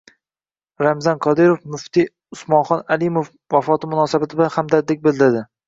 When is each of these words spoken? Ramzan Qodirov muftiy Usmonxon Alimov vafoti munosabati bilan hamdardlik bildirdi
Ramzan 0.85 1.19
Qodirov 1.25 1.59
muftiy 1.75 2.07
Usmonxon 2.37 2.83
Alimov 2.97 3.31
vafoti 3.59 3.93
munosabati 3.95 4.43
bilan 4.43 4.57
hamdardlik 4.59 5.09
bildirdi 5.09 5.49